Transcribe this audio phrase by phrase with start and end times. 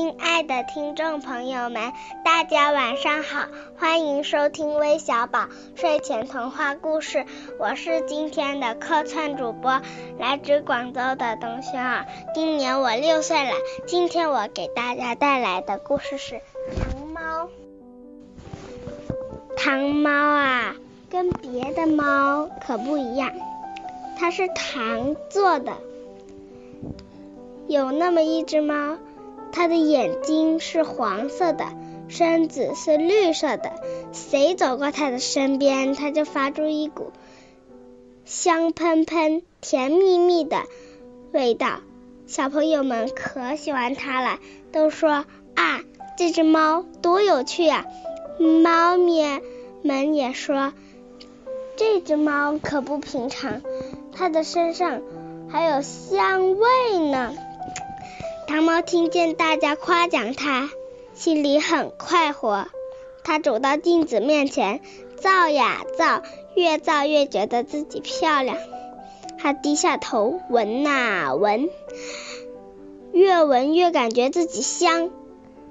[0.00, 1.92] 亲爱的听众朋友们，
[2.24, 7.26] 大家晚上好，欢迎收听微小宝睡前童话故事。
[7.58, 9.82] 我是今天的客串主播，
[10.18, 13.52] 来自广州的董轩儿，今年我六岁了。
[13.86, 16.36] 今天我给大家带来的故事是
[16.78, 17.50] 《糖猫》。
[19.58, 20.76] 糖猫啊，
[21.10, 23.32] 跟别的猫可不一样，
[24.16, 25.74] 它是糖做的。
[27.68, 28.96] 有那么一只猫。
[29.52, 31.66] 它的眼睛是黄色的，
[32.08, 33.72] 身子是绿色的。
[34.12, 37.12] 谁走过它的身边，它就发出一股
[38.24, 40.62] 香喷喷、甜蜜蜜的
[41.32, 41.80] 味道。
[42.26, 44.38] 小朋友们可喜欢它了，
[44.70, 45.80] 都说啊，
[46.16, 47.86] 这只猫多有趣啊！
[48.62, 49.40] 猫咪
[49.82, 50.72] 们也说，
[51.76, 53.62] 这只猫可不平常，
[54.12, 55.02] 它的身上
[55.48, 57.34] 还有香味呢。
[58.50, 60.70] 糖猫听见大家夸奖它，
[61.14, 62.66] 心里很快活。
[63.22, 64.80] 它走到镜子面前，
[65.20, 66.24] 照呀照，
[66.56, 68.56] 越照越觉得自己漂亮。
[69.38, 71.70] 它低下头闻呐闻，
[73.12, 75.10] 越闻越感觉自己香。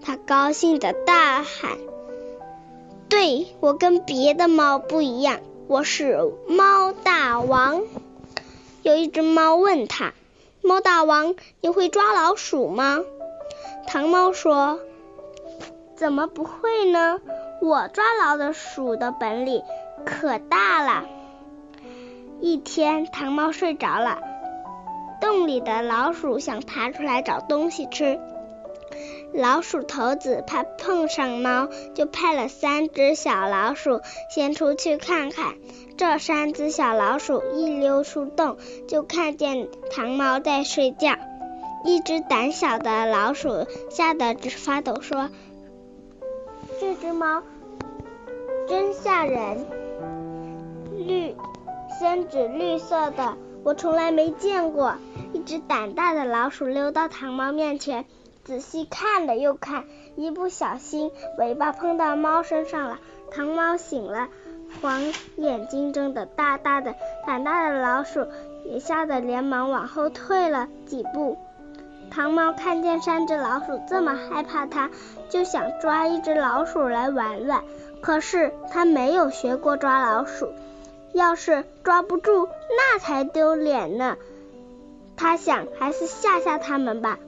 [0.00, 1.78] 它高兴的大喊
[3.10, 7.82] ：“对我跟别的猫不一样，我是猫大王！”
[8.84, 10.14] 有一只猫问他。
[10.68, 12.98] 猫大王，你会抓老鼠吗？
[13.86, 14.78] 糖猫说
[15.96, 17.22] ：“怎么不会呢？
[17.62, 19.62] 我抓老鼠的本领
[20.04, 21.06] 可大了。”
[22.42, 24.18] 一天，糖猫睡着了，
[25.22, 28.20] 洞里的老鼠想爬出来找东西吃。
[29.32, 34.00] 老鼠头子怕碰上猫，就派了三只小老鼠
[34.34, 35.54] 先出去看看。
[35.96, 38.56] 这三只小老鼠一溜出洞，
[38.86, 41.16] 就看见糖猫在睡觉。
[41.84, 45.30] 一只胆小的老鼠吓得直发抖，说
[46.80, 47.42] ：“这只猫
[48.68, 49.66] 真吓人，
[50.96, 51.36] 绿
[52.00, 54.94] 身子绿色的，我从来没见过。”
[55.32, 58.06] 一只胆大的老鼠溜到糖猫面前。
[58.48, 59.84] 仔细看了又看，
[60.16, 62.98] 一不小心尾巴碰到猫身上了。
[63.30, 64.28] 糖猫醒了，
[64.80, 65.02] 黄
[65.36, 66.94] 眼睛睁得大大的，
[67.26, 68.26] 胆大的老鼠
[68.64, 71.36] 也吓得连忙往后退了几步。
[72.10, 74.88] 糖猫看见三只老鼠这么害怕它，
[75.28, 77.62] 就想抓一只老鼠来玩玩。
[78.00, 80.54] 可是它没有学过抓老鼠，
[81.12, 84.16] 要是抓不住，那才丢脸呢。
[85.18, 87.18] 它想，还是吓吓它们吧。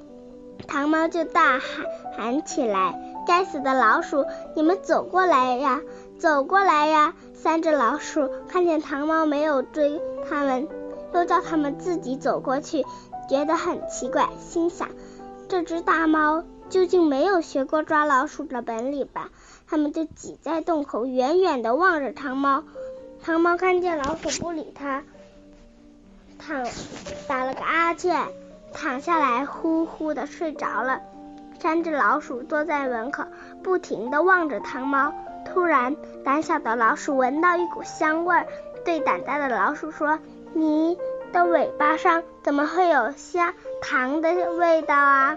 [0.67, 5.81] 糖猫就大喊喊起来：“该死的老鼠，你们走过来呀，
[6.19, 10.69] 走过来呀！”三只老鼠看见糖猫没有追他们，
[11.15, 12.85] 又叫他们自己走过去，
[13.29, 14.89] 觉得很奇怪，心想：
[15.49, 19.31] 这只大猫究竟没有学过抓老鼠的本领吧？
[19.67, 22.65] 他们就挤在洞口，远远的望着糖猫。
[23.23, 25.03] 糖猫看见老鼠不理它，
[26.39, 26.67] 躺
[27.27, 28.29] 打了个哈欠。
[28.73, 31.01] 躺下来，呼呼的睡着了。
[31.59, 33.25] 三只老鼠坐在门口，
[33.63, 35.13] 不停的望着糖猫。
[35.45, 38.47] 突然，胆小的老鼠闻到一股香味，
[38.85, 40.19] 对胆大的老鼠说
[40.55, 40.97] ：“你
[41.33, 45.37] 的尾巴上怎么会有香糖的味道啊？”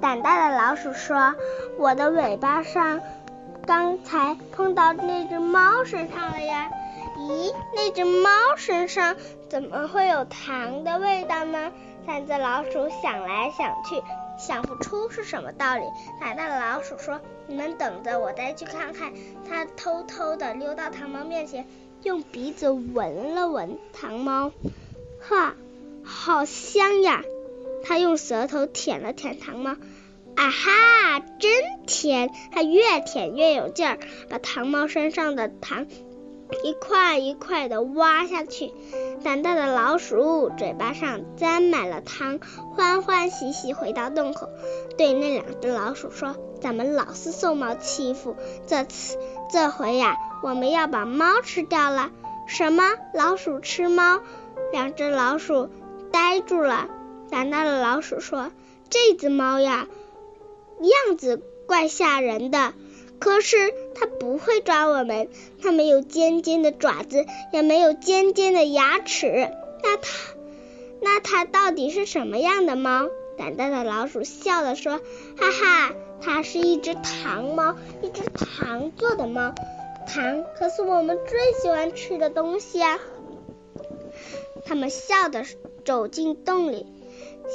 [0.00, 1.34] 胆大的老鼠说
[1.76, 3.00] ：“我的尾巴上
[3.66, 6.70] 刚才碰到那只猫身上了呀。”
[7.18, 9.16] 咦，那只猫身上
[9.48, 11.70] 怎么会有糖的味道呢？
[12.10, 14.02] 三只老鼠想来想去，
[14.36, 15.84] 想不出是什么道理。
[16.20, 19.12] 胆大的老鼠说：“你们等着，我再去看看。”
[19.48, 21.68] 他偷偷的溜到糖猫面前，
[22.02, 24.50] 用鼻子闻了闻糖猫，
[25.20, 25.54] 哈，
[26.02, 27.22] 好香呀！
[27.84, 29.76] 他用舌头舔了舔糖猫，
[30.34, 31.52] 啊哈，真
[31.86, 32.32] 甜！
[32.50, 35.86] 他越舔越有劲儿，把糖猫身上的糖。
[36.62, 38.72] 一块一块的挖下去，
[39.24, 42.40] 胆大的老鼠嘴巴上沾满了汤，
[42.74, 44.48] 欢欢喜喜回到洞口，
[44.96, 48.36] 对那两只老鼠说：“咱们老是受猫欺负，
[48.66, 49.16] 这次
[49.50, 52.10] 这回呀，我们要把猫吃掉了。”
[52.46, 52.82] 什么？
[53.14, 54.20] 老鼠吃猫？
[54.72, 55.68] 两只老鼠
[56.12, 56.88] 呆住了。
[57.30, 58.50] 胆大的老鼠说
[58.90, 59.86] ：“这只猫呀，
[60.80, 62.74] 样子怪吓人的。”
[63.20, 63.56] 可是
[64.00, 65.28] 它不会抓我们，
[65.62, 69.50] 它没有尖尖的爪子，也没有尖尖的牙齿。
[69.82, 70.34] 那它，
[71.02, 73.10] 那它到底是什么样的猫？
[73.36, 74.98] 胆大的老鼠笑着说
[75.36, 79.54] ：“哈哈，它是一只糖猫，一只糖做的猫。
[80.06, 82.98] 糖可是我们最喜欢吃的东西啊！”
[84.64, 85.44] 他们笑着
[85.84, 86.86] 走进洞里，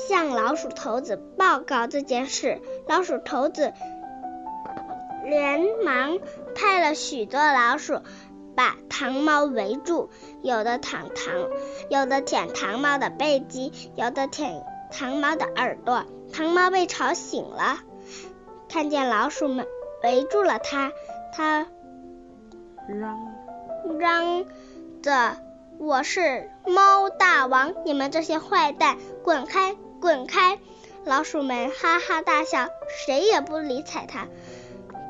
[0.07, 2.59] 向老鼠头子报告这件事。
[2.87, 3.73] 老鼠头子
[5.25, 6.19] 连忙
[6.55, 8.01] 派了许多老鼠
[8.55, 10.09] 把糖猫围住，
[10.41, 11.49] 有的舔糖，
[11.89, 16.05] 有的舔糖猫的背脊，有的舔糖猫的耳朵。
[16.31, 17.79] 糖猫被吵醒了，
[18.69, 19.65] 看见老鼠们
[20.03, 20.91] 围住了它，
[21.33, 21.67] 它
[22.87, 23.33] 嚷
[23.99, 24.45] 嚷
[25.01, 25.37] 着
[25.79, 30.59] ：“我是猫大王，你们这些坏蛋，滚开，滚开！”
[31.05, 32.67] 老鼠们哈哈大笑，
[33.05, 34.27] 谁也不理睬它。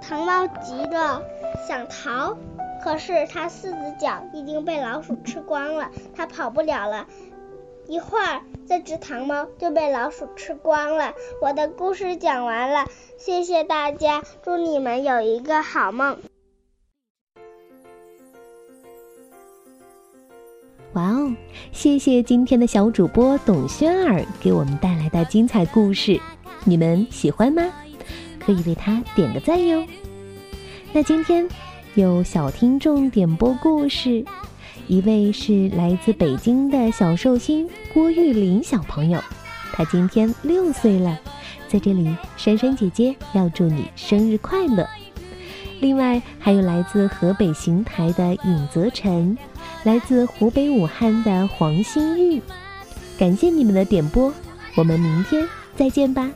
[0.07, 1.23] 糖猫急着
[1.67, 2.37] 想逃，
[2.83, 7.07] 可是它四只脚已经被老鼠吃光了，它跑不了了。
[7.87, 11.13] 一会儿，这只糖猫就被老鼠吃光了。
[11.41, 12.85] 我的故事讲完了，
[13.17, 16.19] 谢谢大家，祝你们有一个好梦。
[20.93, 21.35] 哇哦！
[21.71, 26.19] 谢谢今天的小主播董轩儿给我们带来的精彩故事，
[26.63, 27.63] 你们喜欢吗？
[28.45, 29.83] 可以为他点个赞哟。
[30.93, 31.47] 那今天
[31.95, 34.23] 有小听众点播故事，
[34.87, 39.21] 一位是来自北京的小寿星郭玉林小朋友，
[39.73, 41.19] 他今天六岁了，
[41.67, 44.87] 在这里珊珊姐姐要祝你生日快乐。
[45.81, 49.37] 另外还有来自河北邢台的尹泽晨。
[49.83, 52.41] 来自湖北武汉的黄新玉，
[53.19, 54.33] 感谢你们的点播，
[54.75, 56.27] 我们明天再见吧。